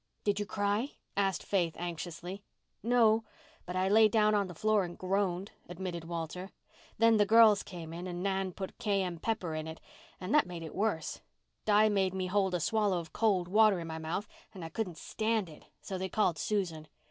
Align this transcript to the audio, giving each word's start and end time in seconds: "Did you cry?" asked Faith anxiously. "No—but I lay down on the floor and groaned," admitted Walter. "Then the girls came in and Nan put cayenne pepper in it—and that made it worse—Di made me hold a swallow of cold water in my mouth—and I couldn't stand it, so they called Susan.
"Did 0.23 0.39
you 0.39 0.47
cry?" 0.47 0.93
asked 1.15 1.43
Faith 1.43 1.75
anxiously. 1.77 2.41
"No—but 2.81 3.75
I 3.75 3.87
lay 3.87 4.07
down 4.07 4.33
on 4.33 4.47
the 4.47 4.55
floor 4.55 4.83
and 4.83 4.97
groaned," 4.97 5.51
admitted 5.69 6.05
Walter. 6.05 6.49
"Then 6.97 7.17
the 7.17 7.25
girls 7.27 7.61
came 7.61 7.93
in 7.93 8.07
and 8.07 8.23
Nan 8.23 8.51
put 8.53 8.79
cayenne 8.79 9.19
pepper 9.19 9.53
in 9.53 9.67
it—and 9.67 10.33
that 10.33 10.47
made 10.47 10.63
it 10.63 10.73
worse—Di 10.73 11.87
made 11.89 12.15
me 12.15 12.25
hold 12.25 12.55
a 12.55 12.59
swallow 12.59 12.97
of 12.97 13.13
cold 13.13 13.47
water 13.47 13.79
in 13.79 13.85
my 13.85 13.99
mouth—and 13.99 14.65
I 14.65 14.69
couldn't 14.69 14.97
stand 14.97 15.47
it, 15.51 15.65
so 15.83 15.99
they 15.99 16.09
called 16.09 16.39
Susan. 16.39 16.87